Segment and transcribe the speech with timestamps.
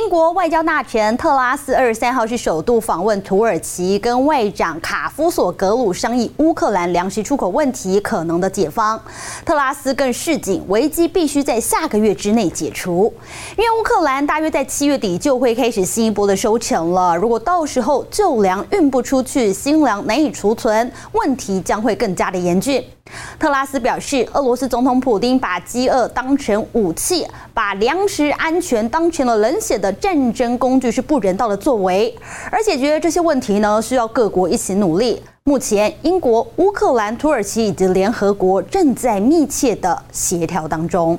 [0.00, 8.98] 英国外交大臣特拉斯二十三号是首度访问土耳其，跟外长卡夫索格鲁商议乌克兰粮食出口问题可能的解方。
[9.44, 13.12] 特拉斯更示警，危机必须在下个月之内解除，
[13.58, 17.14] 因为乌克兰大约在七月底就会开始新一波的收成了。
[17.14, 22.82] 如果到时候旧粮运不出去，新粮难以储存，问题将会更加的严峻。
[23.40, 32.14] 特拉斯表示，俄罗斯总统普丁把饥饿当成武器，把粮食安全当成了冷血的战争工具，是不人道的作为。
[32.50, 35.22] 而解决这些问题呢，需要各国一起努力。
[35.44, 41.18] 目前，英国、乌克兰、土耳其以及联合国正在密切的协调当中。